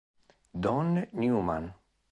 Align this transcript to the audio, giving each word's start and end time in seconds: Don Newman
Don 0.63 0.97
Newman 1.13 1.69